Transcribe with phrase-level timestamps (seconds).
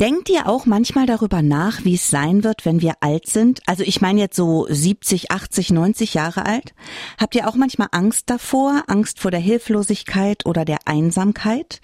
[0.00, 3.60] Denkt ihr auch manchmal darüber nach, wie es sein wird, wenn wir alt sind?
[3.66, 6.72] Also ich meine jetzt so 70, 80, 90 Jahre alt.
[7.18, 8.84] Habt ihr auch manchmal Angst davor?
[8.86, 11.80] Angst vor der Hilflosigkeit oder der Einsamkeit?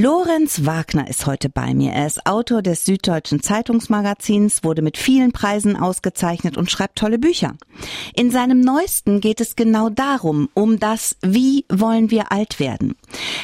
[0.00, 1.90] Lorenz Wagner ist heute bei mir.
[1.90, 7.54] Er ist Autor des Süddeutschen Zeitungsmagazins, wurde mit vielen Preisen ausgezeichnet und schreibt tolle Bücher.
[8.14, 12.96] In seinem neuesten geht es genau darum, um das, wie wollen wir alt werden.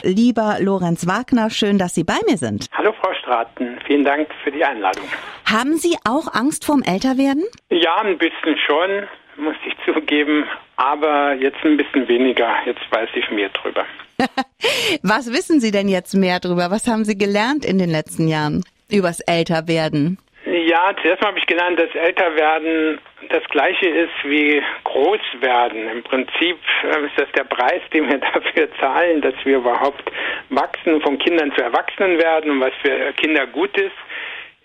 [0.04, 2.68] Lieber Lorenz Wagner, schön, dass Sie bei mir sind.
[2.70, 5.06] Hallo Frau Straten, vielen Dank für die Einladung.
[5.46, 7.42] Haben Sie auch Angst vorm Älterwerden?
[7.70, 9.08] Ja, ein bisschen schon,
[9.38, 10.44] muss ich zugeben,
[10.76, 12.50] aber jetzt ein bisschen weniger.
[12.66, 13.84] Jetzt weiß ich mehr drüber.
[15.02, 16.70] Was wissen Sie denn jetzt mehr drüber?
[16.70, 20.18] Was haben Sie gelernt in den letzten Jahren übers Älterwerden?
[20.46, 22.98] Ja, zuerst mal habe ich gelernt, dass Älterwerden
[23.30, 25.88] das gleiche ist wie Großwerden.
[25.88, 30.04] Im Prinzip äh, ist das der Preis, den wir dafür zahlen, dass wir überhaupt
[30.50, 33.96] wachsen, von Kindern zu Erwachsenen werden und was für Kinder gut ist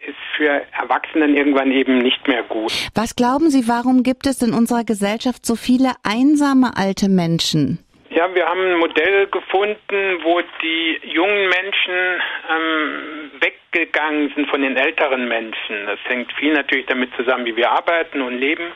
[0.08, 2.72] ist für Erwachsenen irgendwann eben nicht mehr gut.
[2.96, 7.80] Was glauben Sie, warum gibt es in unserer Gesellschaft so viele einsame alte Menschen?
[8.10, 13.32] Ja, wir haben ein Modell gefunden, wo die jungen Menschen ähm,
[13.72, 15.86] weggegangen sind von den älteren Menschen.
[15.86, 18.72] Das hängt viel natürlich damit zusammen, wie wir arbeiten und leben.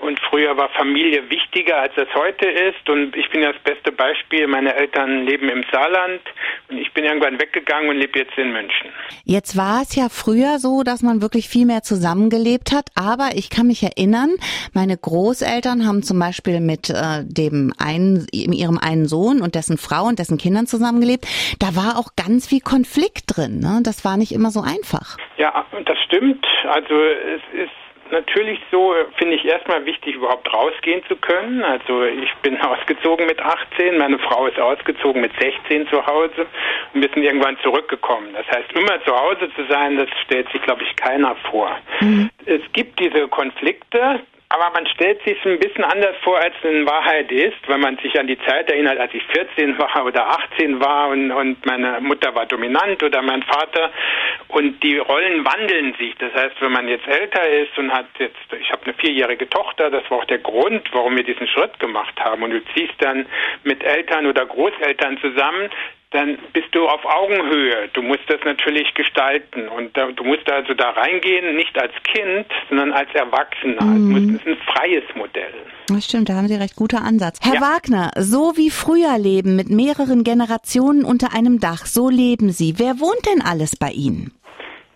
[0.00, 2.88] Und früher war Familie wichtiger, als es heute ist.
[2.88, 4.46] Und ich bin ja das beste Beispiel.
[4.46, 6.20] Meine Eltern leben im Saarland
[6.68, 8.90] und ich bin irgendwann weggegangen und lebe jetzt in München.
[9.24, 12.86] Jetzt war es ja früher so, dass man wirklich viel mehr zusammengelebt hat.
[12.94, 14.30] Aber ich kann mich erinnern,
[14.72, 20.04] meine Großeltern haben zum Beispiel mit äh, dem einen, ihrem einen Sohn und dessen Frau
[20.04, 21.26] und dessen Kindern zusammengelebt.
[21.60, 23.60] Da war auch ganz viel Konflikt drin.
[23.60, 23.80] Ne?
[23.82, 25.16] Das war nicht immer so einfach.
[25.36, 26.46] Ja, das stimmt.
[26.64, 27.72] Also es ist
[28.10, 31.62] natürlich so, finde ich erstmal wichtig, überhaupt rausgehen zu können.
[31.62, 36.46] Also ich bin ausgezogen mit 18, meine Frau ist ausgezogen mit 16 zu Hause
[36.92, 38.28] und wir sind irgendwann zurückgekommen.
[38.34, 41.76] Das heißt, immer zu Hause zu sein, das stellt sich, glaube ich, keiner vor.
[42.00, 42.30] Mhm.
[42.46, 44.20] Es gibt diese Konflikte,
[44.54, 47.96] aber man stellt sich ein bisschen anders vor, als es in Wahrheit ist, wenn man
[47.98, 52.00] sich an die Zeit erinnert, als ich 14 war oder 18 war und, und meine
[52.00, 53.90] Mutter war dominant oder mein Vater.
[54.48, 56.14] Und die Rollen wandeln sich.
[56.18, 59.90] Das heißt, wenn man jetzt älter ist und hat jetzt, ich habe eine vierjährige Tochter,
[59.90, 62.44] das war auch der Grund, warum wir diesen Schritt gemacht haben.
[62.44, 63.26] Und du ziehst dann
[63.64, 65.68] mit Eltern oder Großeltern zusammen,
[66.14, 67.88] dann bist du auf Augenhöhe.
[67.92, 72.46] Du musst das natürlich gestalten und da, du musst also da reingehen, nicht als Kind,
[72.68, 73.84] sondern als Erwachsener.
[73.84, 74.36] Mhm.
[74.36, 75.54] Es ist ein freies Modell.
[75.88, 77.40] Das stimmt, da haben Sie recht guter Ansatz.
[77.42, 77.60] Herr ja.
[77.60, 82.74] Wagner, so wie früher leben mit mehreren Generationen unter einem Dach, so leben Sie.
[82.78, 84.32] Wer wohnt denn alles bei Ihnen?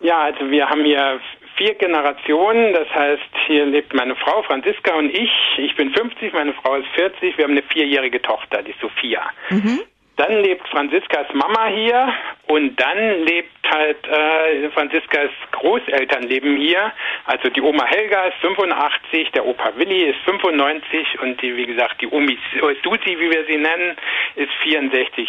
[0.01, 1.21] Ja, also wir haben hier
[1.57, 2.73] vier Generationen.
[2.73, 5.33] Das heißt, hier lebt meine Frau Franziska und ich.
[5.59, 7.37] Ich bin 50, meine Frau ist 40.
[7.37, 9.23] Wir haben eine vierjährige Tochter, die Sophia.
[9.51, 9.81] Mhm.
[10.19, 12.13] Dann lebt Franziskas Mama hier
[12.49, 16.93] und dann lebt halt äh, Franziskas Großeltern leben hier.
[17.25, 22.01] Also die Oma Helga ist 85, der Opa Willi ist 95 und die, wie gesagt,
[22.01, 22.37] die Omi
[22.83, 23.97] Susi, wie wir sie nennen,
[24.35, 25.29] ist 64.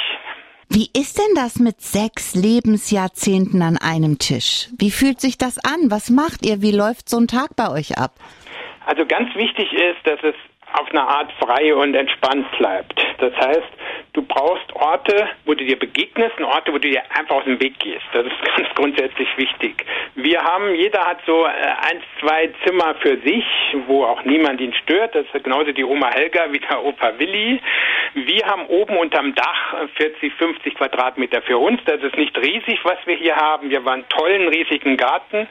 [0.71, 4.69] Wie ist denn das mit sechs Lebensjahrzehnten an einem Tisch?
[4.79, 5.91] Wie fühlt sich das an?
[5.91, 6.63] Was macht ihr?
[6.63, 8.13] Wie läuft so ein Tag bei euch ab?
[8.87, 10.35] Also ganz wichtig ist, dass es
[10.73, 12.99] auf eine Art frei und entspannt bleibt.
[13.19, 13.69] Das heißt,
[14.19, 17.59] du brauchst Orte, wo du dir begegnest und Orte, wo du dir einfach aus dem
[17.61, 18.03] Weg gehst.
[18.11, 19.85] Das ist ganz grundsätzlich wichtig.
[20.15, 23.45] Wir haben, jeder hat so äh, ein, zwei Zimmer für sich,
[23.87, 25.15] wo auch niemand ihn stört.
[25.15, 27.61] Das ist genauso die Oma Helga wie der Opa Willi.
[28.13, 31.79] Wir haben oben unterm Dach 40, 50 Quadratmeter für uns.
[31.85, 33.69] Das ist nicht riesig, was wir hier haben.
[33.69, 35.47] Wir haben einen tollen, riesigen Garten.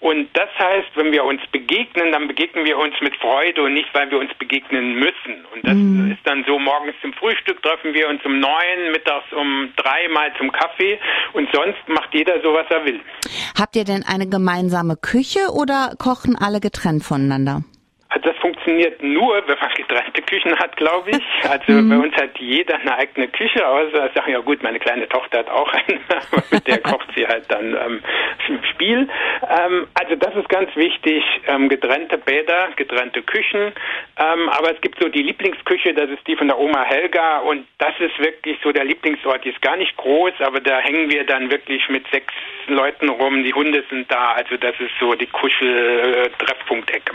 [0.00, 3.88] Und das heißt, wenn wir uns begegnen, dann begegnen wir uns mit Freude und nicht,
[3.94, 5.44] weil wir uns begegnen müssen.
[5.54, 6.12] Und das mhm.
[6.12, 10.32] ist dann so, morgens zum Frühstück treffen wir uns um neun, mittags um drei mal
[10.38, 10.98] zum Kaffee
[11.32, 13.00] und sonst macht jeder so, was er will.
[13.58, 17.62] Habt ihr denn eine gemeinsame Küche oder kochen alle getrennt voneinander?
[18.14, 21.22] Also das funktioniert nur, wenn man getrennte Küchen hat, glaube ich.
[21.52, 21.88] Also mhm.
[21.90, 25.50] bei uns hat jeder eine eigene Küche, außer sagen, ja gut, meine kleine Tochter hat
[25.50, 26.00] auch eine,
[26.50, 28.00] mit der kocht sie halt dann ähm,
[28.48, 29.08] im Spiel.
[29.48, 33.72] Ähm, also das ist ganz wichtig, ähm, getrennte Bäder, getrennte Küchen.
[34.18, 37.66] Ähm, aber es gibt so die Lieblingsküche, das ist die von der Oma Helga und
[37.78, 39.44] das ist wirklich so der Lieblingsort.
[39.44, 42.32] Die ist gar nicht groß, aber da hängen wir dann wirklich mit sechs
[42.66, 43.42] Leuten rum.
[43.42, 47.12] Die Hunde sind da, also das ist so die Kuschel-Treffpunktecke.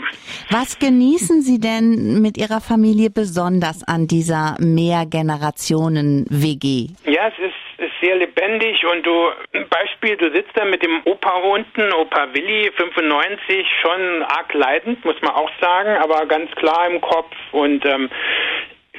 [0.50, 6.86] Was genießen Sie denn mit Ihrer Familie besonders an dieser Mehrgenerationen-WG?
[7.04, 9.28] Ja, es ist, ist, sehr lebendig und du,
[9.68, 15.20] Beispiel, du sitzt da mit dem Opa unten, Opa Willi, 95, schon arg leidend, muss
[15.20, 18.08] man auch sagen, aber ganz klar im Kopf und ähm,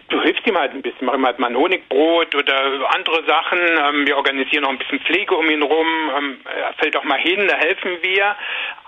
[0.09, 3.59] du hilfst ihm halt ein bisschen, mach ihm halt mal ein Honigbrot oder andere Sachen.
[3.59, 5.87] Ähm, wir organisieren noch ein bisschen Pflege um ihn rum.
[6.17, 6.37] Ähm,
[6.77, 8.35] fällt auch mal hin, da helfen wir.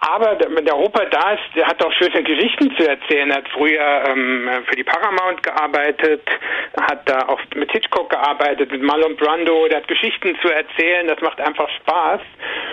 [0.01, 3.29] Aber wenn der Opa da ist, der hat auch schöne Geschichten zu erzählen.
[3.29, 6.27] Er hat früher ähm, für die Paramount gearbeitet,
[6.89, 9.67] hat da auch mit Hitchcock gearbeitet, mit Marlon Brando.
[9.67, 11.07] Der hat Geschichten zu erzählen.
[11.07, 12.19] Das macht einfach Spaß.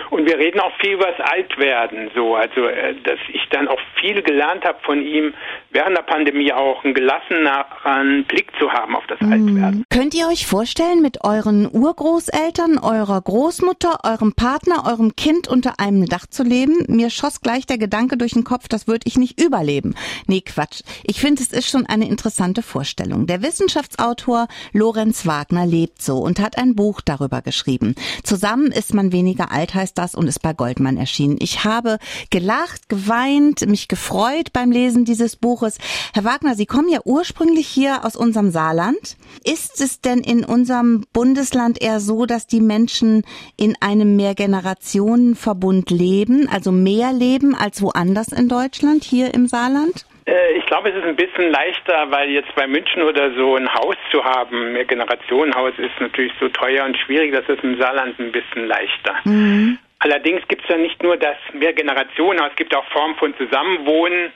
[0.09, 2.09] Und wir reden auch viel über das Altwerden.
[2.15, 5.33] So, also äh, dass ich dann auch viel gelernt habe von ihm
[5.71, 9.31] während der Pandemie auch einen gelassenen Blick zu haben auf das mhm.
[9.31, 9.83] Altwerden.
[9.89, 16.05] Könnt ihr euch vorstellen, mit euren Urgroßeltern, eurer Großmutter, eurem Partner, eurem Kind unter einem
[16.05, 16.85] Dach zu leben?
[16.87, 19.95] Mir schoss gleich der Gedanke durch den Kopf, das würde ich nicht überleben.
[20.27, 20.81] Nee, Quatsch.
[21.03, 23.27] Ich finde, es ist schon eine interessante Vorstellung.
[23.27, 27.95] Der Wissenschaftsautor Lorenz Wagner lebt so und hat ein Buch darüber geschrieben.
[28.23, 31.37] Zusammen ist man weniger alt, heißt das, und ist bei Goldmann erschienen.
[31.39, 31.97] Ich habe
[32.31, 35.77] gelacht, geweint, mich gefreut beim Lesen dieses Buches.
[36.13, 39.17] Herr Wagner, Sie kommen ja ursprünglich hier aus unserem Saarland.
[39.43, 43.23] Ist es denn in unserem Bundesland eher so, dass die Menschen
[43.57, 50.05] in einem Mehrgenerationenverbund leben, also mehr leben als woanders in Deutschland, hier im Saarland?
[50.29, 53.71] Äh, ich glaube, es ist ein bisschen leichter, weil jetzt bei München oder so ein
[53.73, 58.19] Haus zu haben, ein Generationenhaus ist natürlich so teuer und schwierig, das ist im Saarland
[58.19, 59.15] ein bisschen leichter.
[59.23, 59.68] Mhm.
[59.99, 64.31] Allerdings gibt es ja nicht nur das Mehrgenerationenhaus, es gibt auch Formen von Zusammenwohnen,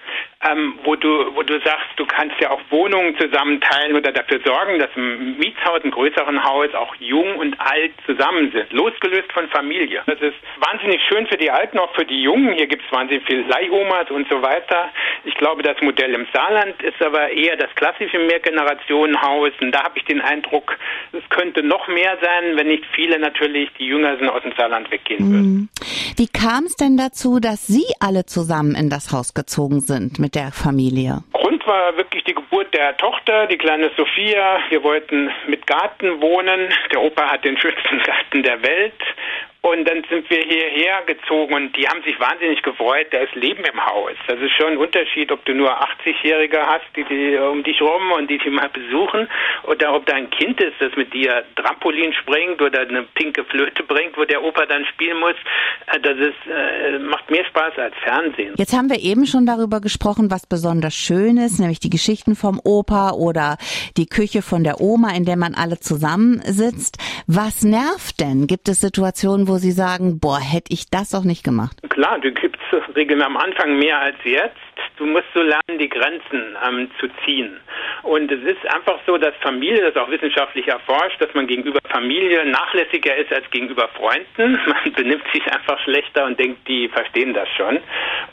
[0.49, 4.79] ähm, wo du wo du sagst, du kannst ja auch Wohnungen zusammenteilen oder dafür sorgen,
[4.79, 10.01] dass im Mietshaus, im größeren Haus auch jung und alt zusammen sind, losgelöst von Familie.
[10.05, 12.53] Das ist wahnsinnig schön für die Alten, auch für die Jungen.
[12.53, 14.89] Hier gibt es wahnsinnig viele Leihomas und so weiter.
[15.23, 19.51] Ich glaube, das Modell im Saarland ist aber eher das klassische Mehrgenerationenhaus.
[19.61, 20.77] Und da habe ich den Eindruck,
[21.11, 24.91] es könnte noch mehr sein, wenn nicht viele natürlich, die jünger sind, aus dem Saarland
[24.91, 25.53] weggehen würden.
[25.53, 25.69] Mhm.
[26.17, 30.35] Wie kam es denn dazu, dass Sie alle zusammen in das Haus gezogen sind mit
[30.35, 31.23] der Familie?
[31.33, 34.59] Grund war wirklich die Geburt der Tochter, die kleine Sophia.
[34.69, 36.69] Wir wollten mit Garten wohnen.
[36.91, 38.93] Der Opa hat den schönsten Garten der Welt
[39.63, 43.07] und dann sind wir hierher gezogen und die haben sich wahnsinnig gefreut.
[43.11, 44.11] Da ist Leben im Haus.
[44.27, 48.11] Das ist schon ein Unterschied, ob du nur 80-Jährige hast, die, die um dich rum
[48.11, 49.29] und die dich mal besuchen,
[49.63, 53.83] oder ob da ein Kind ist, das mit dir Trampolin springt oder eine pinke Flöte
[53.87, 55.35] bringt, wo der Opa dann spielen muss.
[55.87, 58.55] Äh, das ist, äh, macht mehr Spaß als Fernsehen.
[58.57, 62.59] Jetzt haben wir eben schon darüber gesprochen, was besonders schön ist, nämlich die Geschichten vom
[62.61, 63.57] Opa oder
[63.95, 66.97] die Küche von der Oma, in der man alle zusammensitzt.
[67.27, 68.47] Was nervt denn?
[68.47, 71.77] Gibt es Situationen, wo wo Sie sagen, boah, hätte ich das doch nicht gemacht?
[71.89, 72.59] Klar, du gibst
[72.95, 74.57] Regeln am Anfang mehr als jetzt.
[74.97, 77.59] Du musst so lernen, die Grenzen ähm, zu ziehen.
[78.03, 82.45] Und es ist einfach so, dass Familie, das auch wissenschaftlich erforscht, dass man gegenüber Familie
[82.45, 84.59] nachlässiger ist als gegenüber Freunden.
[84.67, 87.79] Man benimmt sich einfach schlechter und denkt, die verstehen das schon.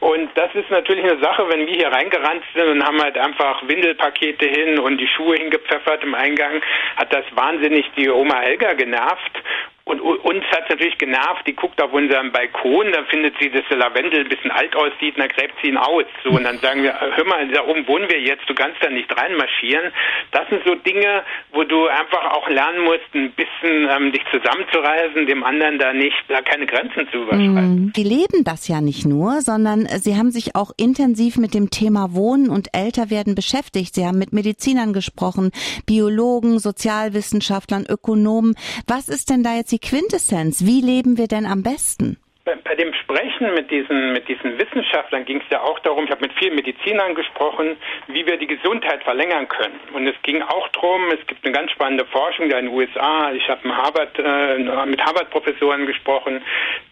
[0.00, 3.66] Und das ist natürlich eine Sache, wenn wir hier reingerannt sind und haben halt einfach
[3.66, 6.62] Windelpakete hin und die Schuhe hingepfeffert im Eingang,
[6.96, 9.42] hat das wahnsinnig die Oma Helga genervt.
[9.84, 13.62] Und uns hat es natürlich genervt, die guckt auf unseren Balkon, dann findet sie, dass
[13.68, 16.04] der Lavendel ein bisschen alt aussieht und dann gräbt sie ihn aus.
[16.22, 18.90] So, und dann sagen wir, hör mal, da oben wohnen wir jetzt, du kannst da
[18.90, 19.90] nicht reinmarschieren.
[20.30, 25.26] Das sind so Dinge, wo du einfach auch lernen musst, ein bisschen ähm, dich zusammenzureißen,
[25.26, 27.86] dem anderen da nicht, da keine Grenzen zu überschreiten.
[27.86, 27.92] Mhm.
[27.96, 32.14] Die leben das ja nicht nur, sondern sie haben sich auch intensiv mit dem Thema
[32.14, 33.94] Wohnen und Älterwerden beschäftigt.
[33.94, 35.50] Sie haben mit Medizinern gesprochen,
[35.86, 38.54] Biologen, Sozialwissenschaftlern, Ökonomen.
[38.86, 40.64] Was ist denn da jetzt die Quintessenz?
[40.64, 42.18] Wie leben wir denn am besten?
[42.44, 46.10] Bei, bei dem Sprechen mit diesen, mit diesen Wissenschaftlern ging es ja auch darum, ich
[46.10, 47.76] habe mit vielen Medizinern gesprochen,
[48.08, 49.78] wie wir die Gesundheit verlängern können.
[49.92, 53.32] Und es ging auch darum, es gibt eine ganz spannende Forschung da in den USA,
[53.32, 56.42] ich habe Harvard, äh, mit Harvard-Professoren gesprochen,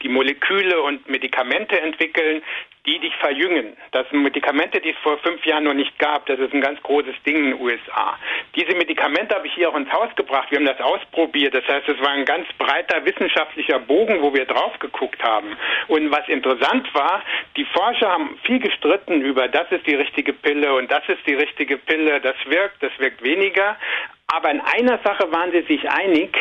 [0.02, 2.42] die Moleküle und Medikamente entwickeln,
[2.88, 3.76] die dich verjüngen.
[3.92, 6.24] Das sind Medikamente, die es vor fünf Jahren noch nicht gab.
[6.24, 8.18] Das ist ein ganz großes Ding in den USA.
[8.56, 10.50] Diese Medikamente habe ich hier auch ins Haus gebracht.
[10.50, 11.54] Wir haben das ausprobiert.
[11.54, 15.54] Das heißt, es war ein ganz breiter wissenschaftlicher Bogen, wo wir drauf geguckt haben.
[15.88, 17.22] Und was interessant war,
[17.56, 21.34] die Forscher haben viel gestritten über, das ist die richtige Pille und das ist die
[21.34, 23.76] richtige Pille, das wirkt, das wirkt weniger.
[24.28, 26.36] Aber in einer Sache waren sie sich einig,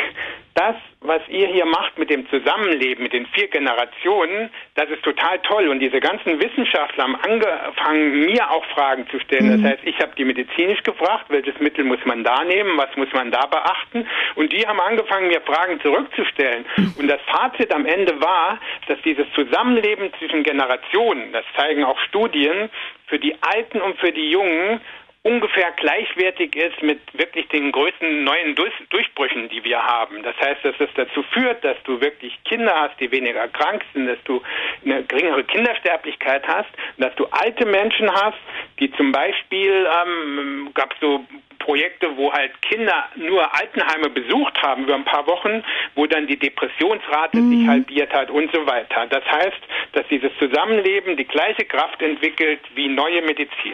[0.56, 5.40] das, was ihr hier macht mit dem Zusammenleben, mit den vier Generationen, das ist total
[5.40, 5.68] toll.
[5.68, 9.46] Und diese ganzen Wissenschaftler haben angefangen, mir auch Fragen zu stellen.
[9.46, 9.64] Mhm.
[9.64, 13.12] Das heißt, ich habe die medizinisch gefragt, welches Mittel muss man da nehmen, was muss
[13.14, 14.08] man da beachten.
[14.36, 16.66] Und die haben angefangen, mir Fragen zurückzustellen.
[16.76, 16.94] Mhm.
[16.98, 22.70] Und das Fazit am Ende war, dass dieses Zusammenleben zwischen Generationen, das zeigen auch Studien,
[23.06, 24.82] für die Alten und für die Jungen
[25.28, 30.24] ungefähr gleichwertig ist mit wirklich den größten neuen Durchbrüchen, die wir haben.
[30.24, 34.08] Das heißt, dass es dazu führt, dass du wirklich Kinder hast, die weniger krank sind,
[34.08, 34.42] dass du
[34.86, 38.38] eine geringere Kindersterblichkeit hast, dass du alte Menschen hast,
[38.80, 41.26] die zum Beispiel, ähm, gab so
[41.68, 45.62] Projekte, wo halt Kinder nur Altenheime besucht haben über ein paar Wochen,
[45.96, 47.50] wo dann die Depressionsrate mhm.
[47.52, 49.06] sich halbiert hat und so weiter.
[49.10, 49.60] Das heißt,
[49.92, 53.74] dass dieses Zusammenleben die gleiche Kraft entwickelt wie neue Medizin.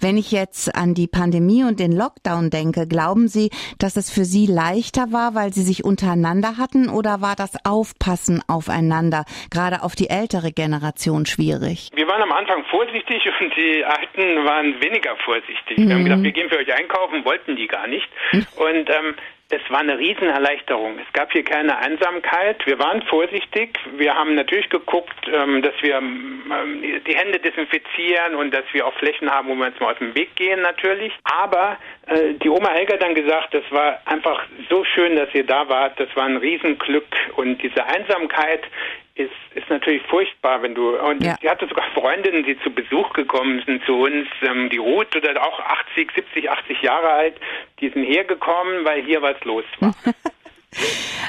[0.00, 4.24] Wenn ich jetzt an die Pandemie und den Lockdown denke, glauben Sie, dass es für
[4.24, 9.94] Sie leichter war, weil Sie sich untereinander hatten oder war das Aufpassen aufeinander, gerade auf
[9.94, 11.90] die ältere Generation schwierig?
[11.94, 15.76] Wir waren am Anfang vorsichtig und die Alten waren weniger vorsichtig.
[15.76, 15.88] Mhm.
[15.88, 16.04] Wir haben mhm.
[16.04, 18.08] gesagt, wir gehen für euch einkaufen, wollten die gar nicht.
[18.32, 18.46] Mhm.
[18.56, 19.14] Und ähm,
[19.50, 20.98] es war eine Riesenerleichterung.
[20.98, 22.64] Es gab hier keine Einsamkeit.
[22.66, 23.78] Wir waren vorsichtig.
[23.96, 26.42] Wir haben natürlich geguckt, ähm, dass wir ähm,
[27.06, 30.14] die Hände desinfizieren und dass wir auch Flächen haben, wo wir uns mal aus dem
[30.14, 31.12] Weg gehen natürlich.
[31.24, 31.76] Aber
[32.06, 35.68] äh, die Oma Helga hat dann gesagt, das war einfach so schön, dass ihr da
[35.68, 36.00] wart.
[36.00, 37.06] Das war ein Riesenglück.
[37.36, 38.62] Und diese Einsamkeit
[39.16, 41.36] ist, ist natürlich furchtbar, wenn du, und ja.
[41.40, 45.40] sie hatte sogar Freundinnen, die zu Besuch gekommen sind zu uns, ähm, die Ruth oder
[45.40, 47.40] auch 80, 70, 80 Jahre alt,
[47.80, 49.94] die sind hergekommen, weil hier was los war.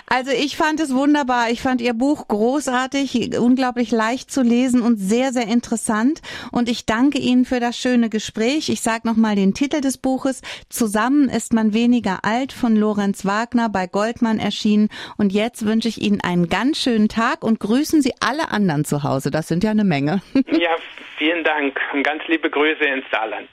[0.08, 1.50] Also ich fand es wunderbar.
[1.50, 6.22] Ich fand Ihr Buch großartig, unglaublich leicht zu lesen und sehr, sehr interessant.
[6.52, 8.70] Und ich danke Ihnen für das schöne Gespräch.
[8.70, 10.42] Ich sage nochmal den Titel des Buches.
[10.70, 14.90] Zusammen ist man weniger alt von Lorenz Wagner bei Goldmann erschienen.
[15.18, 19.04] Und jetzt wünsche ich Ihnen einen ganz schönen Tag und grüßen Sie alle anderen zu
[19.04, 19.32] Hause.
[19.32, 20.22] Das sind ja eine Menge.
[20.52, 20.76] Ja,
[21.18, 23.50] vielen Dank und ganz liebe Grüße ins Saarland.